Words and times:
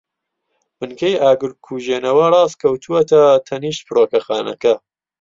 بنکەی 0.79 1.19
ئاگرکوژێنەوە 1.23 2.25
ڕاست 2.33 2.57
کەوتووەتە 2.61 3.21
تەنیشت 3.47 3.81
فڕۆکەخانەکە. 3.87 4.73